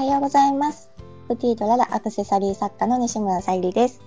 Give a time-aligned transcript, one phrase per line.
[0.00, 0.88] はようございます。
[1.28, 4.00] プティとララアクセサリー作家の西村さゆりです。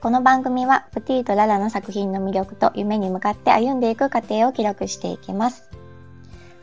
[0.00, 5.70] この番組はプティとララの作品の魅力と夢に向かって歩んでいく過程を記録していきます。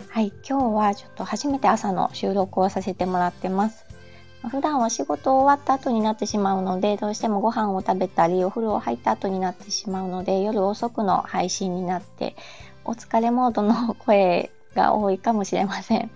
[0.10, 3.86] はい、今日はちょっと初めて朝の収録をさせてもらってます。
[4.50, 12.36] 普段は仕事終わった後になってしまうので、どうしてもご飯を食べたり、お風呂入った後になってしまうので、夜遅くの配信になって、
[12.84, 16.12] お疲れモードの声が多いかもしれません。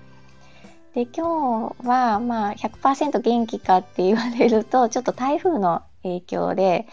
[0.95, 6.87] で、今日はまあ100%元気かって言われると、ちょっと台風の影響で、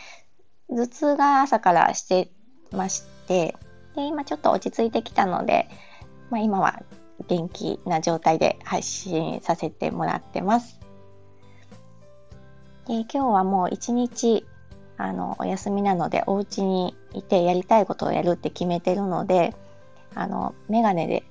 [0.69, 2.33] 頭痛が朝からして
[2.73, 3.57] まして、
[3.95, 5.69] で、今ちょっと落ち着いてきたので、
[6.31, 6.83] まあ今は
[7.29, 10.81] 元気な状態で配信させてもらってます。
[12.89, 14.45] で今日はもう一日
[14.97, 19.55] あのお休みなのでお家にいてやりたいことをやるって決めてるので
[20.17, 21.23] あのメガネで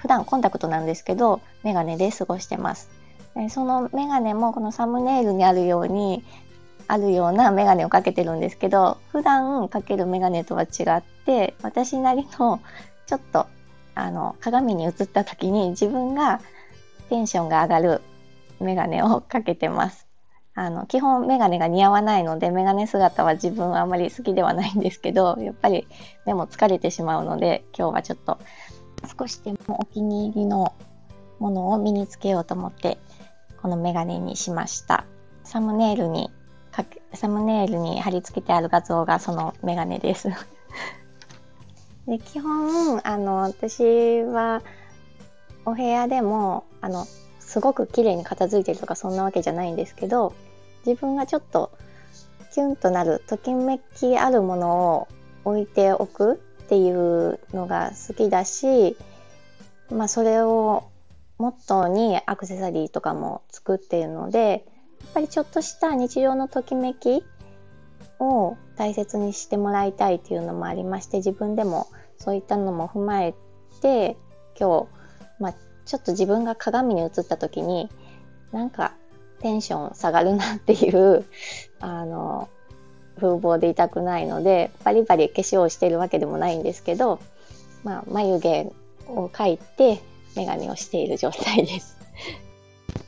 [0.00, 2.90] 普段コンタクトなんですけどメガネで過ごしてます。
[3.34, 6.24] でそのメガネもこのサムネイルにあるように
[6.88, 12.60] あるようなメガネをかけてるんですけど普段かけるメガネとは違って私なりの
[13.06, 13.46] ちょっと
[13.94, 16.40] あの鏡に映った時に自分が
[17.08, 18.00] テンションが上がる
[18.58, 20.06] メガネをかけてます。
[20.54, 25.86] あの基本メガネが似合わないのでメガネ姿は自分はあまり好きではないんですけどやっぱり
[26.26, 28.38] 目も疲れてしまうので今日はちょっと
[29.06, 30.74] 少しでもお気に入りの
[31.38, 32.98] ものを身につけようと思って
[33.62, 35.04] このメガネにしました。
[35.44, 36.30] サムネイルに
[37.14, 40.28] サムネイルに貼り付けてある画像がそのメガネです。
[42.06, 44.62] で基本あの私は
[45.64, 47.06] お部屋でもあの
[47.38, 50.32] すごく綺麗に片付いてるとかそんなわけじゃないんですけど
[50.86, 51.70] 自分がちょっと
[52.54, 55.08] キュンとなるときめきあるものを
[55.44, 56.40] 置いておく。
[56.70, 58.96] っていうのが好きだし、
[59.90, 60.84] まあ、それを
[61.36, 64.64] モットーにアクセサリーとかも作っているので
[65.00, 67.24] やっぱりちょっとした日常のときめき
[68.20, 71.88] を大切にしてもらいたいっていうのもありまして自分でも
[72.18, 73.34] そういったのも踏まえ
[73.82, 74.16] て
[74.56, 74.86] 今
[75.38, 75.54] 日、まあ、
[75.86, 77.88] ちょっと自分が鏡に映った時に
[78.52, 78.94] なんか
[79.40, 81.24] テンション下がるなっていう
[81.80, 82.48] あの
[83.16, 87.20] 風貌でいたくないのでバリバリ化粧をしてるわけでもないんですけど、
[87.84, 88.72] まあ、眉毛
[89.06, 90.00] を描いて
[90.36, 91.98] 眼鏡をしている状態です。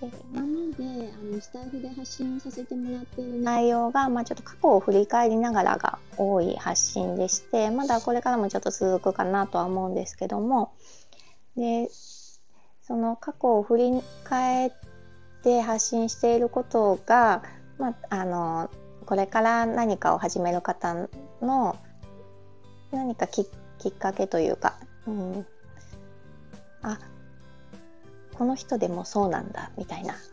[0.01, 0.47] で今ま
[0.77, 10.73] であのスタイフで発信させてもらっている内容が、まあ、ちょっと過去を振り返りながらが多い発信でしてまだこれからもちょっと続くかなとは思うんですけども
[11.57, 11.89] で
[12.83, 14.73] その過去を振り返っ
[15.43, 17.43] て発信していることが、
[17.79, 18.71] まあ、あの
[19.07, 21.09] これから何かを始める方
[21.41, 21.77] の
[22.91, 24.75] 何かきっかけというか、
[25.07, 25.47] うん、
[26.83, 26.99] あ
[28.35, 30.15] この人でもそうなんだみたいな。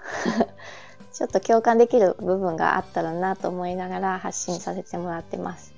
[1.11, 5.73] ちょっと共感できる部分があったらなと思いながら発信させてもらってます。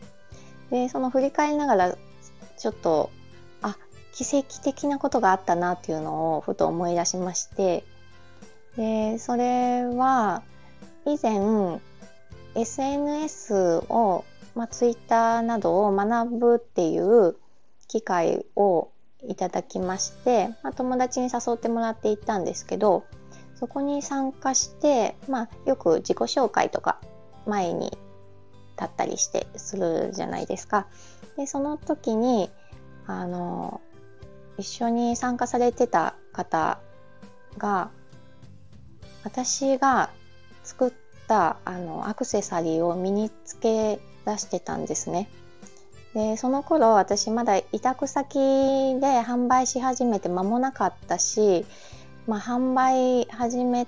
[0.69, 1.95] でその振り返りながら
[2.57, 3.09] ちょっと
[3.61, 3.75] あ
[4.13, 7.83] 奇跡的なことがあったなっていうのをふと思い出しまして。
[8.77, 10.43] でそれは
[11.05, 11.39] 以前
[12.55, 14.25] SNS を、
[14.55, 17.35] まあ、Twitter などを学ぶっていう
[17.87, 18.89] 機会を
[19.23, 23.05] いただきまして、まあ、友達に誘ってもらって行ったんですけど
[23.55, 26.99] そこに参加して、まあ、よく自己紹介とか
[27.45, 27.91] 前に
[28.75, 30.87] 立ったりしてするじゃないですか。
[31.37, 32.49] でその時に
[33.05, 33.81] あの
[34.57, 36.79] 一緒に参加されてた方
[37.57, 37.91] が
[39.23, 40.09] 私が
[40.63, 40.91] 作っ
[41.31, 45.29] たあのアクセサリーを身につけ出してたんですね。
[46.13, 51.65] でその頃私まだ委託先で販売し始めて間もなかったし、
[52.27, 53.87] まあ、販売始め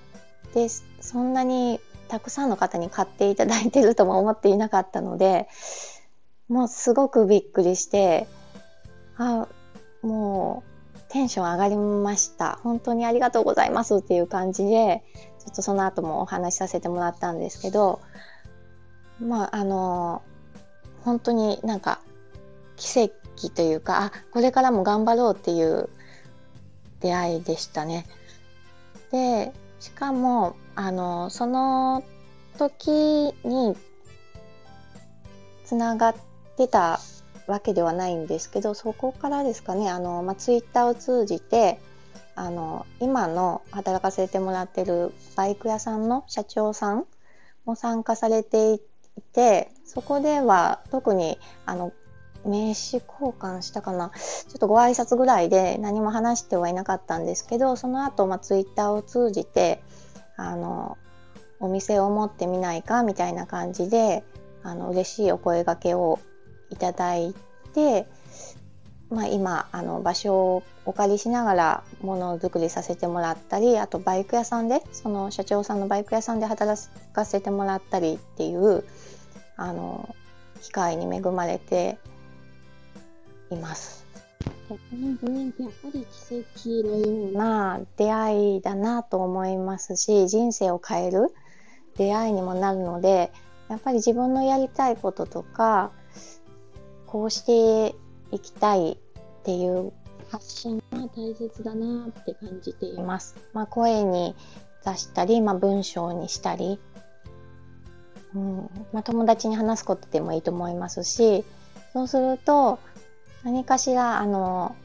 [0.53, 0.69] て
[1.01, 5.49] そんなにたくさんの方に買っていただいてるとも思っていなかったので
[6.47, 8.25] もうすごくびっくりして
[9.17, 9.49] あ
[10.01, 10.63] も
[10.95, 15.03] うテンション上がりました本当にありがとうございますっていう感じで
[15.43, 17.99] ちょっとその後もお話しさせてもらったんですけど
[19.19, 20.21] まああの
[21.03, 21.99] 本当になんか
[22.77, 25.89] 奇跡というかあこれからも頑張ろうっていう
[27.01, 28.05] 出会いでしたね。
[29.11, 32.03] でしかもあのその
[32.57, 32.89] 時
[33.43, 33.75] に
[35.65, 36.15] つながっ
[36.55, 36.99] てた
[37.47, 41.79] わけではないんですけどそこからですかねあの、まあ、ツイッターを通じて
[42.35, 47.05] あの今の働かせてもらってるバイク屋さんの社長さん
[47.65, 48.79] も参加されてい
[49.33, 51.93] てそこでは特にあの
[52.45, 54.09] 名刺交換したかな。
[54.09, 59.81] ちょっとご挨拶ぐらいで何も話してはいなかったんですけどその後、まあツイッターを通じて
[60.35, 60.97] あの
[61.59, 64.23] お店を持ってみないかみたいな感じで
[64.63, 66.19] あの嬉しいお声がけを
[66.69, 67.33] いただい
[67.73, 68.07] て、
[69.13, 76.81] まあ、今あの場所をお借りしながらものづくりさせてもらったりあとバイク屋さんでその社長さんのバイク屋さんで働
[77.13, 78.83] かせてもらったりっていう
[79.55, 80.15] あの
[80.61, 81.99] 機会に恵まれて
[83.51, 84.03] います。
[84.67, 91.33] このご縁ってやっぱり奇跡のような出会いだなと思いますし人生を変える
[91.97, 93.31] 出会いにもなるので
[93.69, 95.91] やっぱり自分のやりたいこととか
[97.05, 97.95] こうして
[98.33, 98.97] いきたいっ
[99.43, 99.93] ていう
[100.31, 103.35] 発信が大切だなって感じています。
[103.53, 104.35] まあ、声に
[104.83, 106.79] 出したり、まあ、文章にしたり、
[108.35, 111.45] うんまあ、友達に話すことでもいいと思いますし
[111.93, 112.79] そうすると
[113.43, 114.75] 何かしらあの、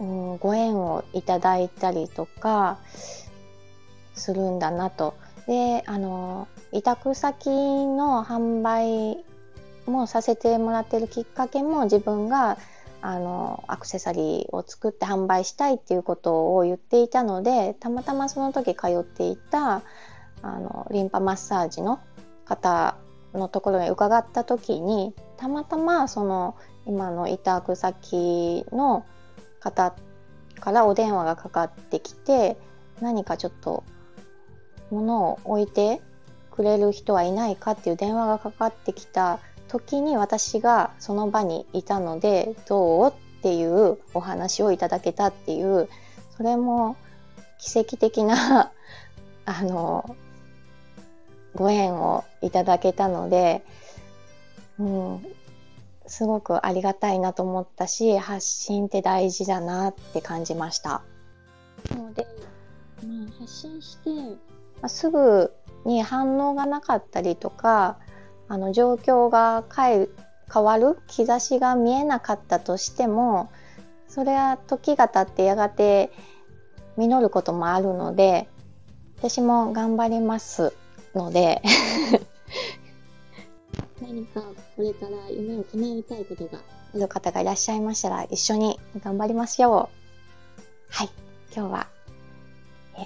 [0.00, 2.78] うん、ご縁をいただいたりとか
[4.14, 5.14] するんだなと。
[5.46, 9.22] であの委託先の販売
[9.86, 12.58] もさせてもらってるきっかけも自分が
[13.00, 19.82] あのアクセサリーを作って販売したいっていうことを言っていたのでたまたまその時通っていた
[20.40, 22.00] あのリンパマッサージの
[22.46, 22.96] 方
[23.34, 29.04] のところに伺った時にたまたまその今の委託先の
[29.60, 29.94] 方
[30.60, 32.56] からお電話がかかってきて
[33.00, 33.84] 何かちょっと
[34.90, 36.00] 物を置いて
[36.50, 43.14] くれる人はいないかっていう電話がかかってきた時に私がその場にいたのでどう？
[43.44, 45.90] っていうお話をいただけたっていう
[46.38, 46.96] それも
[47.60, 48.72] 奇跡的な
[49.44, 50.16] あの
[51.54, 53.62] ご縁をいただけたので、
[54.78, 55.26] うん、
[56.06, 61.02] すごくありがたいなと思ったし発信って大事だなって感じました。
[61.90, 62.26] なので、
[63.06, 65.52] まあ、発信して、まあ、すぐ
[65.84, 67.98] に反応がなかったりとか
[68.48, 70.08] あの状況が変え
[70.52, 73.50] 変わる兆しが見えなかったとしても
[74.08, 76.10] それは時が経ってやがて
[76.96, 78.48] 実ることもあるので
[79.18, 80.74] 私も頑張ります
[81.14, 81.62] ので。
[84.02, 84.42] 何か
[84.76, 86.58] これから夢を叶えたいことが
[86.94, 89.88] ある方がいらっしゃいましたら一緒に頑張りますよ
[90.90, 91.10] はい。
[91.54, 91.86] 今日は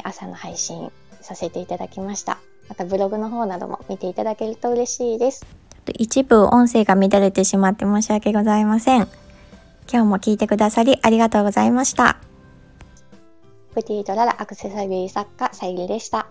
[0.05, 2.39] 朝の配信させていただきました。
[2.69, 5.47] またブログの方なども見ていただけると嬉しいです。
[5.95, 9.09] 一部音声が乱れてしまって申し訳ございません。
[9.91, 12.19] 今日も聞いてくださりありがとうございました。
[13.75, 16.29] プティートララアクセサリー作家さゆりでした。